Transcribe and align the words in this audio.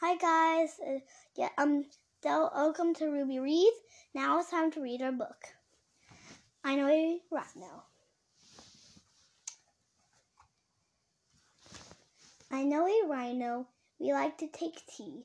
Hi 0.00 0.14
guys. 0.14 0.78
Uh, 0.78 1.00
yeah, 1.34 1.48
um, 1.58 1.84
welcome 2.24 2.94
to 2.94 3.06
Ruby 3.06 3.40
Reads. 3.40 3.76
Now 4.14 4.38
it's 4.38 4.48
time 4.48 4.70
to 4.70 4.80
read 4.80 5.02
our 5.02 5.10
book. 5.10 5.42
I 6.62 6.76
know 6.76 6.86
a 6.86 7.20
rhino. 7.32 7.82
I 12.48 12.62
know 12.62 12.86
a 12.86 13.08
rhino. 13.08 13.66
We 13.98 14.12
like 14.12 14.38
to 14.38 14.46
take 14.46 14.86
tea. 14.86 15.24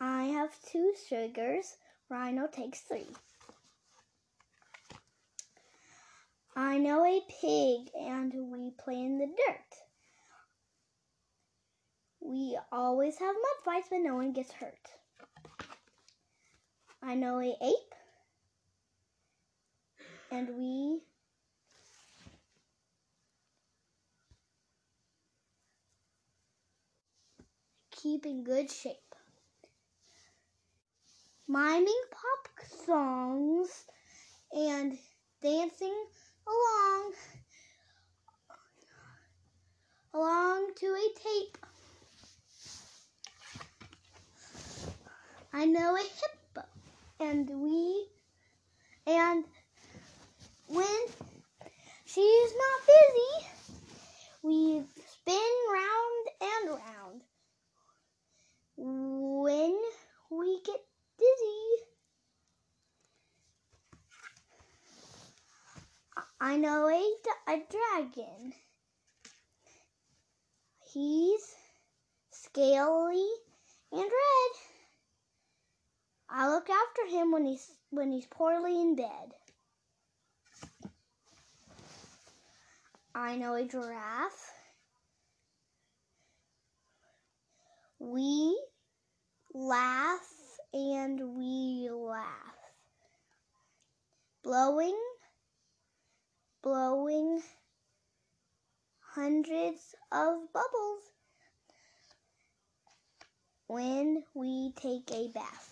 I 0.00 0.24
have 0.24 0.56
two 0.72 0.94
sugars. 1.10 1.76
Rhino 2.08 2.46
takes 2.46 2.80
three. 2.80 3.08
I 6.56 6.78
know 6.78 7.04
a 7.04 7.20
pig 7.42 7.90
and 7.94 8.32
we 8.50 8.70
play 8.82 9.02
in 9.02 9.18
the 9.18 9.26
dirt. 9.26 9.71
We 12.24 12.56
always 12.70 13.18
have 13.18 13.34
mud 13.34 13.64
fights, 13.64 13.88
but 13.90 13.98
no 13.98 14.14
one 14.14 14.32
gets 14.32 14.52
hurt. 14.52 14.92
I 17.02 17.14
know 17.16 17.40
a 17.40 17.56
ape, 17.60 17.94
and 20.30 20.48
we 20.56 21.00
keep 27.90 28.24
in 28.24 28.44
good 28.44 28.70
shape. 28.70 28.96
Miming 31.48 32.02
pop 32.12 32.48
songs 32.86 33.84
and 34.52 34.96
dancing 35.42 36.04
along 36.46 37.12
along 40.14 40.70
to 40.76 40.86
a 40.86 41.18
tape. 41.18 41.58
I 45.54 45.66
know 45.66 45.94
a 45.94 45.98
hippo, 45.98 46.66
and 47.20 47.48
we, 47.50 48.06
and 49.06 49.44
when 50.66 51.06
she's 52.06 52.52
not 52.56 52.86
busy, 52.86 53.46
we 54.42 54.82
spin 55.06 55.52
round 55.70 56.28
and 56.40 56.70
round. 56.70 57.22
When 58.76 59.78
we 60.30 60.60
get 60.64 60.80
dizzy, 61.18 61.84
I 66.40 66.56
know 66.56 66.88
a, 66.88 67.52
a 67.52 67.62
dragon. 67.70 68.54
He's 70.94 71.54
scaly 72.30 73.28
and 73.92 74.00
red. 74.00 74.71
I 76.34 76.48
look 76.48 76.70
after 76.70 77.14
him 77.14 77.30
when 77.30 77.44
he's 77.44 77.70
when 77.90 78.10
he's 78.10 78.24
poorly 78.24 78.80
in 78.80 78.96
bed. 78.96 79.34
I 83.14 83.36
know 83.36 83.52
a 83.54 83.64
giraffe. 83.64 84.50
We 87.98 88.58
laugh 89.52 90.26
and 90.72 91.36
we 91.36 91.90
laugh. 91.92 92.56
Blowing, 94.42 94.98
blowing 96.62 97.42
hundreds 99.14 99.94
of 100.10 100.50
bubbles 100.54 101.02
when 103.66 104.24
we 104.34 104.72
take 104.76 105.10
a 105.12 105.28
bath. 105.28 105.71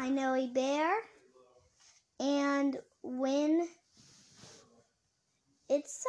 I 0.00 0.08
know 0.08 0.34
a 0.34 0.46
bear, 0.46 0.98
and 2.20 2.78
when 3.02 3.68
it's 5.68 6.02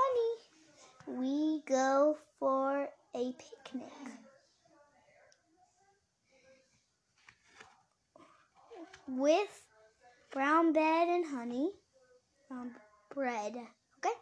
sunny, 1.05 1.19
we 1.19 1.61
go 1.67 2.15
for 2.39 2.87
a 3.13 3.33
picnic. 3.33 3.91
With 9.09 9.61
brown 10.31 10.71
bread 10.71 11.09
and 11.09 11.25
honey, 11.25 11.71
brown 12.47 12.71
bread, 13.13 13.57
okay? 13.97 14.15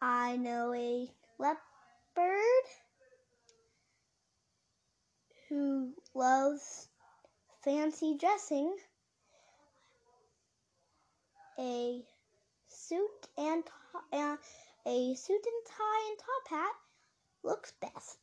I 0.00 0.36
know 0.36 0.72
a 0.72 1.10
leopard 1.40 1.58
who 5.48 5.94
loves 6.14 6.89
fancy 7.62 8.16
dressing, 8.18 8.74
a 11.58 12.02
suit 12.68 13.28
and 13.36 13.64
uh, 14.12 14.36
a 14.86 15.14
suit 15.14 15.44
and 15.44 15.66
tie 15.66 16.08
and 16.08 16.18
top 16.18 16.48
hat 16.48 16.74
looks 17.42 17.72
best. 17.80 18.18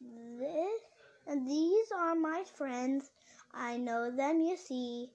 This, 0.00 0.80
and 1.26 1.46
these 1.46 1.92
are 1.94 2.14
my 2.14 2.42
friends. 2.56 3.10
I 3.52 3.76
know 3.76 4.10
them, 4.10 4.40
you 4.40 4.56
see. 4.56 5.10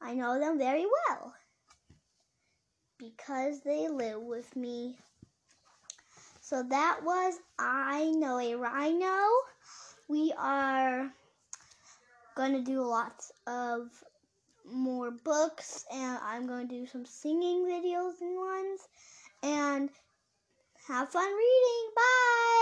I 0.00 0.14
know 0.14 0.38
them 0.38 0.58
very 0.58 0.84
well 0.84 1.34
because 2.98 3.60
they 3.62 3.88
live 3.88 4.20
with 4.20 4.54
me. 4.54 4.98
So 6.48 6.62
that 6.62 7.00
was 7.04 7.34
I 7.58 8.10
Know 8.16 8.38
a 8.38 8.54
Rhino. 8.54 9.26
We 10.08 10.32
are 10.38 11.12
going 12.36 12.52
to 12.52 12.62
do 12.62 12.80
lots 12.80 13.30
of 13.46 13.90
more 14.64 15.10
books 15.10 15.84
and 15.92 16.18
I'm 16.24 16.46
going 16.46 16.66
to 16.66 16.74
do 16.74 16.86
some 16.86 17.04
singing 17.04 17.66
videos 17.66 18.22
and 18.22 18.38
ones 18.38 18.80
and 19.42 19.90
have 20.86 21.10
fun 21.10 21.28
reading. 21.28 21.90
Bye! 21.94 22.57